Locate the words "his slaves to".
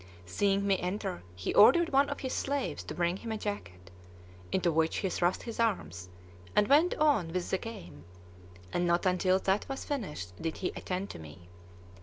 2.21-2.95